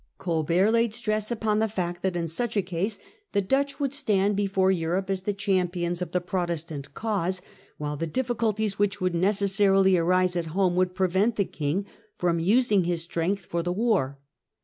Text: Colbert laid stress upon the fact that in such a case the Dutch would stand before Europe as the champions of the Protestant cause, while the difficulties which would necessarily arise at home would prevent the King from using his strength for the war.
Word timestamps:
Colbert 0.17 0.71
laid 0.71 0.95
stress 0.95 1.29
upon 1.29 1.59
the 1.59 1.67
fact 1.67 2.01
that 2.01 2.15
in 2.15 2.27
such 2.27 2.57
a 2.57 2.63
case 2.63 2.97
the 3.33 3.41
Dutch 3.43 3.79
would 3.79 3.93
stand 3.93 4.35
before 4.35 4.71
Europe 4.71 5.11
as 5.11 5.21
the 5.21 5.31
champions 5.35 6.01
of 6.01 6.11
the 6.11 6.19
Protestant 6.19 6.95
cause, 6.95 7.39
while 7.77 7.95
the 7.95 8.07
difficulties 8.07 8.79
which 8.79 8.99
would 8.99 9.13
necessarily 9.13 9.97
arise 9.99 10.35
at 10.35 10.47
home 10.57 10.75
would 10.75 10.95
prevent 10.95 11.35
the 11.35 11.45
King 11.45 11.85
from 12.17 12.39
using 12.39 12.85
his 12.85 13.03
strength 13.03 13.45
for 13.45 13.61
the 13.61 13.71
war. 13.71 14.17